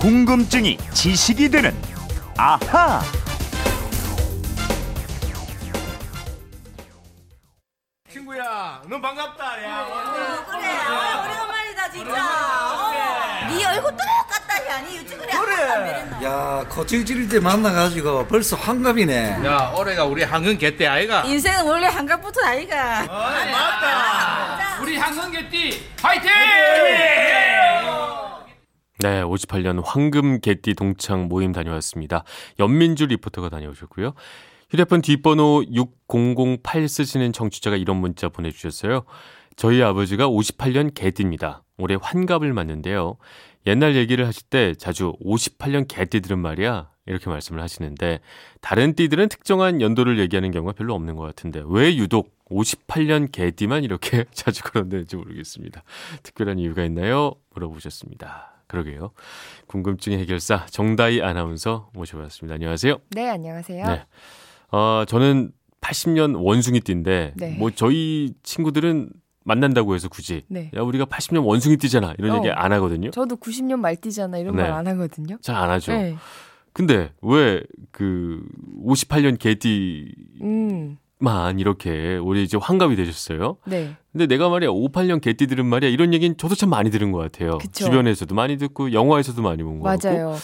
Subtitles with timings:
[0.00, 1.74] 궁금증이 지식이 되는
[2.36, 3.02] 아하.
[8.10, 9.64] 친구야, 넌 반갑다.
[9.64, 9.86] 야.
[10.50, 18.26] 그래 아, 오래간만이다 진짜 네 얼굴 똑같다 야니 요즘 그래 그래 야, 거칠질 때 만나가지고
[18.26, 19.44] 벌써 환갑이네.
[19.44, 21.22] 야, 올해가 우리 한근 개떼 아이가.
[21.22, 24.78] 인생은 원래 한갑부터 아이가 어이, 맞다.
[24.80, 26.30] 우리 한근 개띠 파이팅!
[28.98, 32.24] 네, 58년 황금 개띠 동창 모임 다녀왔습니다.
[32.58, 34.14] 연민주 리포터가 다녀오셨고요.
[34.70, 39.04] 휴대폰 뒷번호 6008 쓰시는 청취자가 이런 문자 보내주셨어요.
[39.54, 41.62] 저희 아버지가 58년 개띠입니다.
[41.78, 43.16] 올해 환갑을 맞는데요.
[43.66, 48.20] 옛날 얘기를 하실 때 자주 58년 개띠들은 말이야 이렇게 말씀을 하시는데
[48.60, 54.24] 다른 띠들은 특정한 연도를 얘기하는 경우가 별로 없는 것 같은데 왜 유독 58년 개띠만 이렇게
[54.32, 55.82] 자주 그런다는지 모르겠습니다.
[56.22, 57.34] 특별한 이유가 있나요?
[57.54, 58.55] 물어보셨습니다.
[58.68, 59.12] 그러게요.
[59.68, 62.54] 궁금증의 해결사 정다희 아나운서 모셔봤습니다.
[62.54, 62.98] 안녕하세요.
[63.10, 63.86] 네, 안녕하세요.
[63.86, 64.04] 네.
[64.72, 67.56] 어, 저는 80년 원숭이띠인데 네.
[67.58, 69.10] 뭐 저희 친구들은
[69.44, 70.70] 만난다고 해서 굳이 네.
[70.74, 72.36] 야 우리가 80년 원숭이띠잖아 이런 어.
[72.38, 73.10] 얘기 안 하거든요.
[73.10, 74.62] 저도 90년 말띠잖아 이런 네.
[74.62, 75.38] 말안 하거든요.
[75.40, 75.92] 잘 안 하죠.
[75.92, 76.16] 네.
[76.72, 78.44] 근데 왜 그
[78.84, 80.12] 58년 개띠
[81.18, 81.58] 만 음.
[81.58, 83.56] 이렇게 올해 이제 환갑이 되셨어요?
[83.64, 83.94] 네.
[84.12, 87.58] 근데 내가 말이야 58년 개띠들은 말이야 이런 얘기는 저도 참 많이 들은 것 같아요.
[87.58, 87.84] 그쵸.
[87.86, 90.36] 주변에서도 많이 듣고 영화에서도 많이 본것 같고 맞아요.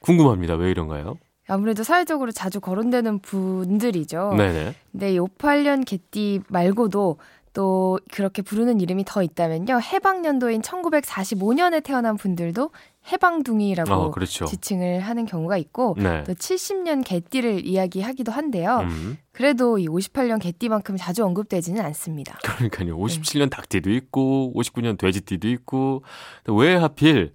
[0.00, 0.54] 궁금합니다.
[0.54, 1.16] 왜 이런가요?
[1.50, 4.34] 아무래도 사회적으로 자주 거론되는 분들이죠.
[4.36, 4.74] 네네.
[4.92, 7.16] 네, 이 58년 개띠 말고도
[7.52, 9.80] 또 그렇게 부르는 이름이 더 있다면요.
[9.80, 12.70] 해방년도인 1945년에 태어난 분들도
[13.10, 14.44] 해방둥이라고 어, 그렇죠.
[14.44, 16.24] 지칭을 하는 경우가 있고 네.
[16.24, 18.80] 또 70년 개띠를 이야기하기도 한데요.
[18.82, 19.18] 음.
[19.32, 22.38] 그래도 이 58년 개띠만큼 자주 언급되지는 않습니다.
[22.44, 22.98] 그러니까요.
[22.98, 26.02] 57년 닭띠도 있고 59년 돼지띠도 있고
[26.46, 27.32] 왜 하필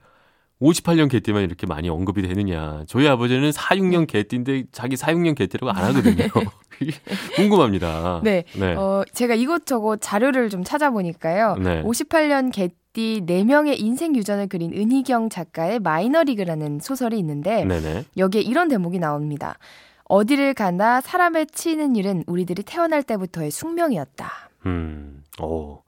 [0.64, 2.84] 58년 개띠만 이렇게 많이 언급이 되느냐.
[2.88, 6.26] 저희 아버지는 46년 개띠인데 자기 46년 개띠라고 안 하거든요.
[7.36, 8.22] 궁금합니다.
[8.24, 8.46] 네.
[8.58, 8.74] 네.
[8.74, 11.58] 어, 제가 이것저것 자료를 좀 찾아보니까요.
[11.58, 11.84] 네.
[11.84, 18.06] 58년 개띠 4명의 인생 유전을 그린 은희경 작가의 마이너리그라는 소설이 있는데 네네.
[18.18, 19.58] 여기에 이런 대목이 나옵니다.
[20.06, 24.32] 어디를 가나 사람을 치는 일은 우리들이 태어날 때부터의 숙명이었다.
[24.66, 25.24] 음.
[25.42, 25.82] 어.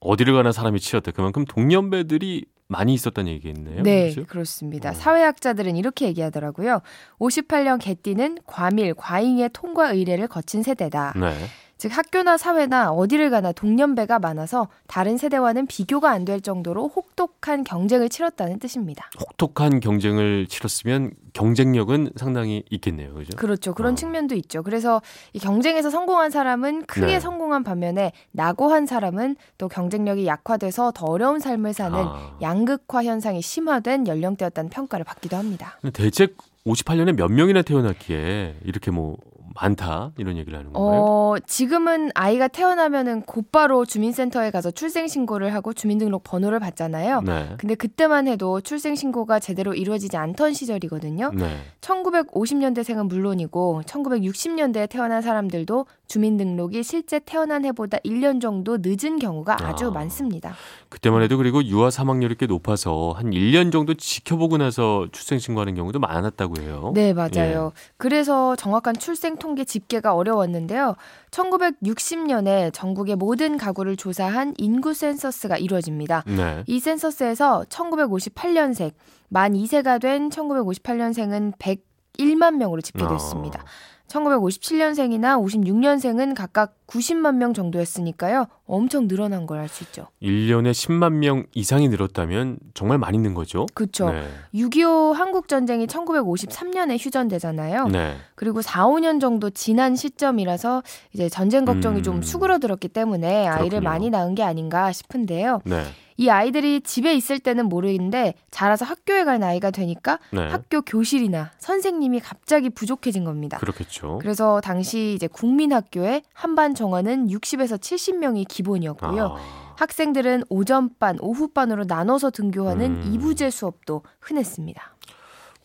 [0.00, 1.10] 어디를 가나 사람이 치였다.
[1.12, 3.82] 그만큼 동년배들이 많이 있었다는 얘기겠네요.
[3.82, 4.26] 네, 그렇죠?
[4.28, 4.90] 그렇습니다.
[4.90, 4.94] 어.
[4.94, 6.82] 사회학자들은 이렇게 얘기하더라고요.
[7.18, 11.14] 58년 개띠는 과밀, 과잉의 통과 의례를 거친 세대다.
[11.16, 11.34] 네.
[11.80, 18.10] 즉 학교나 사회나 어디를 가나 동년배가 많아서 다른 세대와는 비교가 안 될 정도로 혹독한 경쟁을
[18.10, 19.08] 치렀다는 뜻입니다.
[19.18, 23.14] 혹독한 경쟁을 치렀으면 경쟁력은 상당히 있겠네요.
[23.14, 23.34] 그죠?
[23.38, 23.72] 그렇죠.
[23.72, 23.94] 그런 어.
[23.94, 24.62] 측면도 있죠.
[24.62, 25.00] 그래서
[25.32, 27.20] 이 경쟁에서 성공한 사람은 크게 네.
[27.20, 32.36] 성공한 반면에 낙오한 사람은 또 경쟁력이 약화돼서 더 어려운 삶을 사는 아.
[32.42, 35.78] 양극화 현상이 심화된 연령대였다는 평가를 받기도 합니다.
[35.94, 36.26] 대체
[36.66, 39.16] 58년에 몇 명이나 태어났기에 이렇게 뭐
[39.60, 41.00] 많다 이런 얘기를 하는 건가요?
[41.02, 47.22] 어, 지금은 아이가 태어나면은 곧바로 주민센터에 가서 출생 신고를 하고 주민등록 번호를 받잖아요.
[47.22, 47.54] 네.
[47.58, 51.32] 근데 그때만 해도 출생 신고가 제대로 이루어지지 않던 시절이거든요.
[51.34, 51.58] 네.
[51.80, 59.90] 1950년대생은 물론이고 1960년대에 태어난 사람들도 주민등록이 실제 태어난 해보다 1년 정도 늦은 경우가 아주 아.
[59.90, 60.54] 많습니다.
[60.88, 66.00] 그때만 해도 그리고 유아 사망률이 꽤 높아서 한 1년 정도 지켜보고 나서 출생 신고하는 경우도
[66.00, 66.92] 많았다고 해요.
[66.94, 67.72] 네, 맞아요.
[67.96, 70.96] 그래서 정확한 출생 통계 집계가 어려웠는데요.
[71.30, 76.24] 1960년에 전국의 모든 가구를 조사한 인구 센서스가 이루어집니다.
[76.26, 76.64] 네.
[76.66, 78.92] 이 센서스에서 1958년생,
[79.28, 83.60] 만 2세가 된 1958년생은 101만 명으로 집계됐습니다.
[83.60, 83.64] 어.
[84.10, 88.46] 1957년생이나 56년생은 각각 90만 명 정도였으니까요.
[88.66, 90.06] 엄청 늘어난 걸 알 수 있죠.
[90.22, 93.66] 1년에 10만 명 이상이 늘었다면 정말 많이 는 거죠.
[93.74, 94.10] 그렇죠.
[94.10, 94.24] 네.
[94.54, 97.88] 6.25 한국 전쟁이 1953년에 휴전되잖아요.
[97.88, 98.16] 네.
[98.34, 100.82] 그리고 4, 5년 정도 지난 시점이라서
[101.12, 102.02] 이제 전쟁 걱정이 음.
[102.02, 103.88] 좀 수그러들었기 때문에 아이를 그렇군요.
[103.88, 105.60] 많이 낳은 게 아닌가 싶은데요.
[105.64, 105.82] 네.
[106.20, 110.48] 이 아이들이 집에 있을 때는 모르는데 자라서 학교에 갈 나이가 되니까 네.
[110.48, 113.56] 학교 교실이나 선생님이 갑자기 부족해진 겁니다.
[113.56, 114.18] 그렇겠죠.
[114.20, 119.24] 그래서 당시 이제 국민학교에 한반 정원은 60에서 70명이 기본이었고요.
[119.38, 119.74] 아.
[119.78, 123.12] 학생들은 오전반, 오후반으로 나눠서 등교하는 음.
[123.14, 124.94] 이부제 수업도 흔했습니다.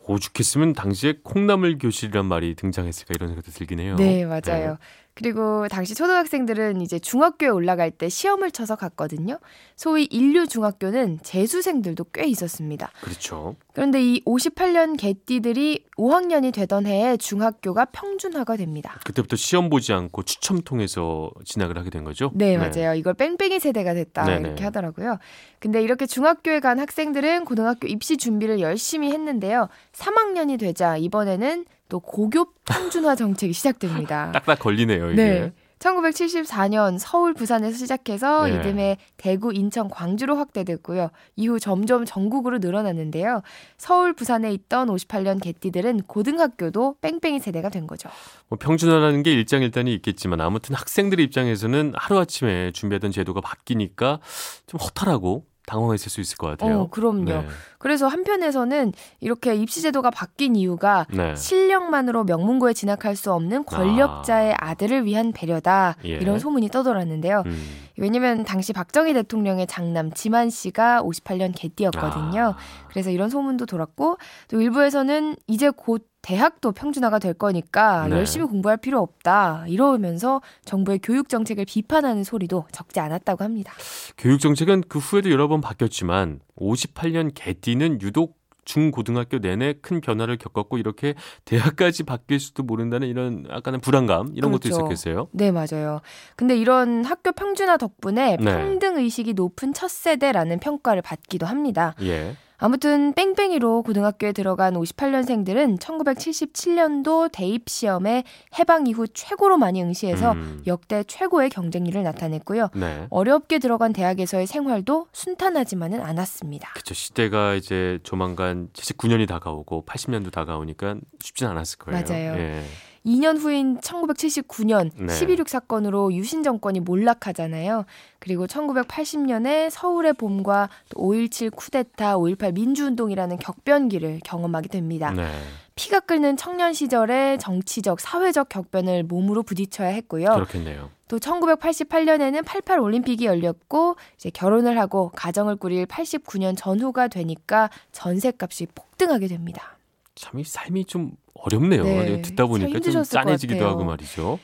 [0.08, 3.98] 오죽했으면 당시에 콩나물 교실이란 말이 등장했을까 이런 생각도 들긴 해요.
[3.98, 4.78] 네, 맞아요.
[5.16, 9.40] 그리고 당시 초등학생들은 이제 중학교에 올라갈 때 시험을 쳐서 갔거든요.
[9.78, 12.92] 소위 인류 중학교는 재수생들도 꽤 있었습니다.
[13.00, 13.56] 그렇죠.
[13.74, 19.00] 그런데 이 58년 개띠들이 5학년이 되던 해에 중학교가 평준화가 됩니다.
[19.06, 22.32] 그때부터 시험 보지 않고 추첨 통해서 진학을 하게 된 거죠?
[22.34, 22.94] 네, 맞아요.
[22.94, 24.48] 이걸 뺑뺑이 세대가 됐다 네네.
[24.50, 25.18] 이렇게 하더라고요.
[25.60, 29.70] 근데 이렇게 중학교에 간 학생들은 고등학교 입시 준비를 열심히 했는데요.
[29.94, 34.32] 3학년이 되자 이번에는 또 고교 평준화 정책이 시작됩니다.
[34.34, 35.16] 딱딱 걸리네요, 이게.
[35.16, 35.54] 네.
[35.80, 38.56] 1974년 서울, 부산에서 시작해서 네.
[38.56, 41.10] 이듬해 대구, 인천, 광주로 확대됐고요.
[41.36, 43.42] 이후 점점 전국으로 늘어났는데요.
[43.78, 48.10] 서울, 부산에 있던 58년 개띠들은 고등학교도 뺑뺑이 세대가 된 거죠.
[48.48, 54.20] 뭐 평준화라는 게 일장일단이 있겠지만 아무튼 학생들 입장에서는 하루아침에 준비하던 제도가 바뀌니까
[54.68, 56.82] 좀 허탈하고 당황했을 수 있을 것 같아요.
[56.82, 57.26] 어, 그럼요.
[57.26, 57.48] 네.
[57.78, 61.36] 그래서 한편에서는 이렇게 입시 제도가 바뀐 이유가 네.
[61.36, 66.10] 실력만으로 명문고에 진학할 수 없는 권력자의 아 들을 위한 배려다 예.
[66.10, 67.44] 이런 소문이 떠돌았는데요.
[67.46, 67.64] 음.
[67.98, 72.42] 왜냐면 당시 박정희 대통령의 장남 지만 씨가 58년 개띠였거든요.
[72.42, 72.58] 아.
[72.90, 74.18] 그래서 이런 소문도 돌았고
[74.50, 78.16] 또 일부에서는 이제 곧 대학도 평준화가 될 거니까 네.
[78.16, 83.74] 열심히 공부할 필요 없다 이러면서 정부의 교육 정책을 비판하는 소리도 적지 않았다고 합니다.
[84.18, 90.80] 교육 정책은 그 후에도 여러 번 바뀌었지만 58년 개띠는 유독 중고등학교 내내 큰 변화를 겪었고
[90.80, 91.14] 이렇게
[91.46, 94.78] 대학까지 바뀔 수도 모른다는 이런 약간의 불안감 이런 것도 그렇죠.
[94.78, 95.28] 있었겠어요.
[95.32, 96.02] 네, 맞아요.
[96.36, 98.58] 근데 이런 학교 평준화 덕분에 네.
[98.58, 101.94] 평등 의식이 높은 첫 세대라는 평가를 받기도 합니다.
[102.02, 102.36] 예.
[102.58, 108.24] 아무튼 뺑뺑이로 고등학교에 들어간 58년생들은 1977년도 대입 시험에
[108.58, 110.64] 해방 이후 최고로 많이 응시해서 음.
[110.68, 112.70] 역대 최고의 경쟁률을 나타냈고요.
[112.76, 113.08] 네.
[113.10, 116.74] 어렵게 들어간 대학에서의 생활도 순탄하지만은 않았습니다.
[116.74, 122.04] 그쵸 시대가 이제 조만간 79년이 다가오고 80년도 다가오니까 쉽진 않았을 거예요.
[122.04, 122.36] 맞아요.
[122.38, 122.64] 예.
[123.06, 125.06] 2년 후인 1979년 네.
[125.06, 127.86] 11.6 사건으로 유신 정권이 몰락하잖아요.
[128.20, 135.12] 그리고 1980년에 서울의 봄과 또 5.17 쿠데타, 5.18 민주운동이라는 격변기를 경험하게 됩니다.
[135.12, 135.30] 네.
[135.76, 140.34] 피가 끓는 청년 시절에 정치적, 사회적 격변을 몸으로 부딪혀야 했고요.
[140.34, 140.90] 그렇겠네요.
[141.08, 149.28] 또 1988년에는 88 올림픽이 열렸고 이제 결혼을 하고 가정을 꾸릴 89년 전후가 되니까 전셋값이 폭등하게
[149.28, 149.78] 됩니다.
[150.16, 151.84] 참 이 삶이 좀 어렵네요.
[151.84, 153.66] 네, 듣다 참 보니까 좀 짠해지기도.
[153.68, 154.40] 하고 말이죠.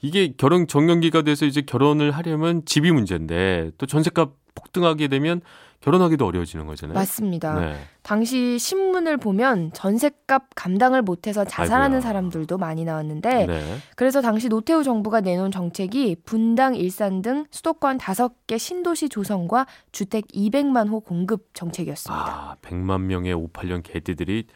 [0.00, 5.40] 이게 결혼 정년기가 돼서 이제 결혼을 하려면 집이 문제인데 또 전세값 폭등하게 되면
[5.80, 6.94] 결혼하기도 어려워지는 거잖아요.
[6.94, 7.58] 맞습니다.
[7.58, 7.76] 네.
[8.02, 12.00] 당시 신문을 보면 전셋값 감당을 못해서 자살하는 아이고야.
[12.00, 13.76] 사람들도 많이 나왔는데 네.
[13.96, 20.88] 그래서 당시 노태우 정부가 내놓은 정책이 분당, 일산 등 수도권 5개 신도시 조성과 주택 200만
[20.88, 22.24] 호 공급 정책이었습니다.
[22.24, 24.46] 아, 100만 명의 58년 개띠들이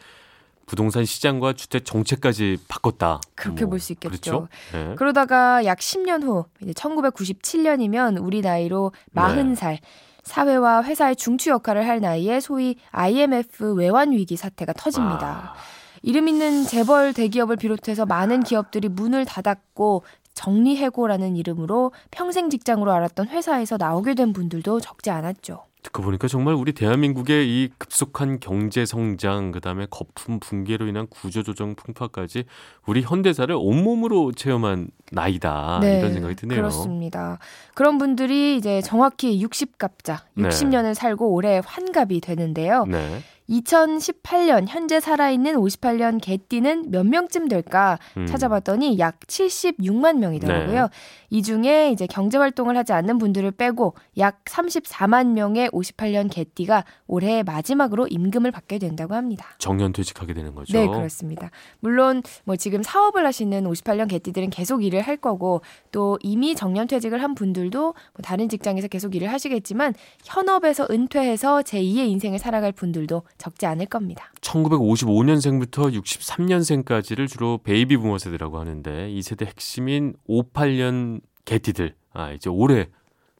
[0.66, 3.20] 부동산 시장과 주택 정책까지 바꿨다.
[3.34, 4.10] 그렇게 뭐, 볼수 있겠죠.
[4.10, 4.48] 그렇죠?
[4.72, 4.94] 네.
[4.96, 9.22] 그러다가 약 10년 후 이제 1997년이면 우리 나이로 네.
[9.22, 9.78] 40살
[10.24, 15.54] 사회와 회사의 중추 역할을 할 나이에 소위 IMF 외환 위기 사태가 터집니다.
[15.54, 15.54] 아,
[16.02, 20.02] 이름 있는 재벌 대기업을 비롯해서 많은 기업들이 문을 닫았고
[20.34, 25.64] 정리해고라는 이름으로 평생 직장으로 알았던 회사에서 나오게 된 분들도 적지 않았죠.
[25.82, 31.74] 듣고 보니까 정말 우리 대한민국의 이 급속한 경제 성장, 그다음에 거품 붕괴로 인한 구조 조정
[31.76, 32.44] 풍파까지
[32.86, 35.80] 우리 현대사를 온몸으로 체험한 나이다.
[35.82, 36.56] 이런 생각이 드네요.
[36.56, 37.38] 네, 그렇습니다.
[37.74, 40.48] 그런 분들이 이제 정확히 60갑자, 네.
[40.48, 42.84] 60년을 살고 올해 환갑이 되는데요.
[42.86, 43.22] 네.
[43.48, 48.26] 2018년 현재 살아있는 58년 개띠는 몇 명쯤 될까 음.
[48.26, 50.82] 찾아봤더니 약 76만 명이더라고요.
[50.82, 50.88] 네.
[51.30, 57.42] 이 중에 이제 경제 활동을 하지 않는 분들을 빼고 약 34만 명의 58년 개띠가 올해
[57.42, 59.46] 마지막으로 임금을 받게 된다고 합니다.
[59.58, 60.72] 정년 퇴직하게 되는 거죠.
[60.72, 61.50] 네, 그렇습니다.
[61.80, 65.62] 물론 뭐 지금 사업을 하시는 58년 개띠들은 계속 일을 할 거고
[65.92, 72.08] 또 이미 정년 퇴직을 한 분들도 뭐 다른 직장에서 계속 일을 하시겠지만 현업에서 은퇴해서 제2의
[72.08, 74.30] 인생을 살아갈 분들도 적지 않을 겁니다.
[74.40, 82.88] 1955년생부터 63년생까지를 주로 베이비 부머 세대라고 하는데 이 세대 핵심인 58년 개띠들 아 이제 올해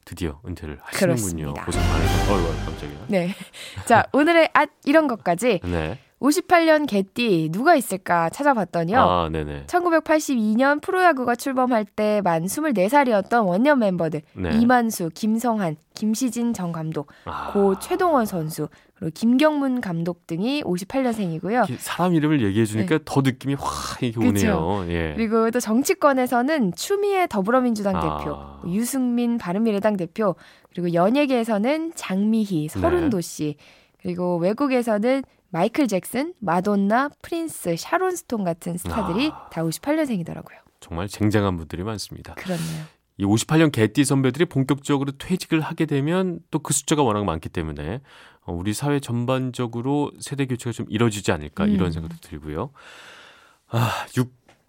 [0.05, 1.55] 드디어 은퇴를 하시는군요.
[1.55, 1.65] 그렇습니다.
[1.65, 2.31] 고생 많으셨.
[2.31, 2.99] 어이구 깜짝이야.
[3.09, 3.35] 네.
[3.87, 5.99] 자, 오늘의 앗 이런 것까지 네.
[6.21, 8.99] 58년 개띠 누가 있을까 찾아봤더니요.
[8.99, 9.65] 아 네네.
[9.67, 14.51] 1982년 프로야구가 출범할 때 만 24살이었던 원년 멤버들 네.
[14.59, 21.69] 이만수, 김성한, 김시진 전 감독, 아, 고 최동원 선수, 그리고 김경문 감독 등이 58년생이고요.
[21.69, 24.49] 이렇게 사람 이름을 얘기해 주니까 더 느낌이 확 이렇게 네.
[24.51, 24.85] 오네요.
[24.89, 25.15] 예.
[25.17, 28.19] 그리고 또 정치권에서는 추미애 더불어민주당 아.
[28.19, 30.37] 대표, 유승민 바른미래당 대표,
[30.71, 33.57] 그리고 연예계에서는 장미희, 설운도 씨,
[34.01, 39.49] 그리고 외국에서는 마이클 잭슨, 마돈나, 프린스, 샤론 스톤 같은 스타들이 아.
[39.51, 40.57] 다 58년생이더라고요.
[40.81, 42.35] 정말 쟁쟁한 분들이 많습니다.
[42.35, 42.96] 그렇네요.
[43.19, 48.01] 이 58년 개띠 선배들이 본격적으로 퇴직을 하게 되면 또 그 숫자가 워낙 많기 때문에
[48.43, 51.71] 어, 우리 사회 전반적으로 세대 교체가 좀 이뤄지지 않을까 음.
[51.71, 52.71] 이런 생각도 들고요.
[53.69, 54.07] 아,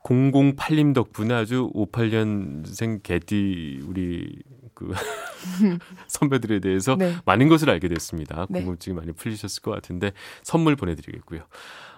[0.03, 4.41] 6008님 덕분에 아주 58년생 개띠 우리
[4.77, 4.93] 그
[6.07, 7.15] 선배들에 대해서 네.
[7.25, 8.45] 많은 것을 알게 됐습니다.
[8.49, 8.59] 네.
[8.59, 10.11] 궁금증이 많이 풀리셨을 것 같은데
[10.43, 11.41] 선물 보내드리겠고요.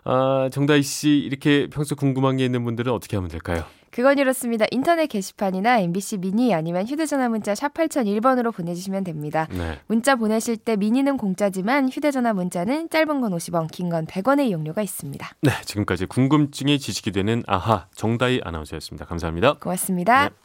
[0.06, 3.64] 아, 정다희 씨 이렇게 평소 궁금한 게 있는 분들은 어떻게 하면 될까요?
[3.92, 4.66] 그건 이렇습니다.
[4.72, 9.48] 인터넷 게시판이나 MBC 미니 아니면 휴대전화 문자 샵 8001번으로 보내주시면 됩니다.
[9.52, 9.80] 네.
[9.88, 15.28] 문자 보내실 때 미니는 공짜지만 휴대전화 문자는 짧은 건 50원, 긴 건 100원의 이용료가 있습니다.
[15.42, 19.06] 네, 지금까지 궁금증이 지식이 되는 아하 정다희 아나운서였습니다.
[19.06, 19.56] 감사합니다.
[19.56, 20.30] 고맙습니다.
[20.30, 20.36] 네.